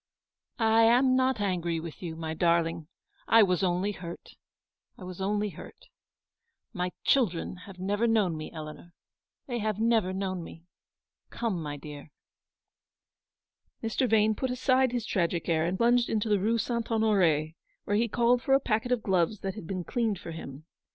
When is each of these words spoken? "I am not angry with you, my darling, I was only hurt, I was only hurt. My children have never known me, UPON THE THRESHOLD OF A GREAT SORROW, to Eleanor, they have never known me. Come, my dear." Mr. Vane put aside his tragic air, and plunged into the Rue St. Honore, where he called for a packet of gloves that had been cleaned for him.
"I 0.57 0.85
am 0.85 1.15
not 1.15 1.39
angry 1.39 1.79
with 1.79 2.01
you, 2.01 2.15
my 2.15 2.33
darling, 2.33 2.87
I 3.27 3.43
was 3.43 3.61
only 3.61 3.91
hurt, 3.91 4.31
I 4.97 5.03
was 5.03 5.21
only 5.21 5.49
hurt. 5.49 5.89
My 6.73 6.91
children 7.03 7.55
have 7.67 7.77
never 7.77 8.07
known 8.07 8.35
me, 8.35 8.49
UPON 8.49 8.65
THE 8.65 8.71
THRESHOLD 8.71 8.79
OF 8.79 8.79
A 8.79 8.89
GREAT 8.89 8.91
SORROW, 9.11 9.59
to 9.59 9.61
Eleanor, 9.61 9.61
they 9.61 9.63
have 9.63 9.79
never 10.09 10.13
known 10.17 10.43
me. 10.43 10.63
Come, 11.29 11.61
my 11.61 11.77
dear." 11.77 12.09
Mr. 13.83 14.09
Vane 14.09 14.33
put 14.33 14.49
aside 14.49 14.91
his 14.91 15.05
tragic 15.05 15.47
air, 15.47 15.65
and 15.67 15.77
plunged 15.77 16.09
into 16.09 16.29
the 16.29 16.39
Rue 16.39 16.57
St. 16.57 16.89
Honore, 16.89 17.51
where 17.83 17.95
he 17.95 18.07
called 18.07 18.41
for 18.41 18.55
a 18.55 18.59
packet 18.59 18.91
of 18.91 19.03
gloves 19.03 19.41
that 19.41 19.53
had 19.53 19.67
been 19.67 19.83
cleaned 19.83 20.17
for 20.17 20.31
him. 20.31 20.65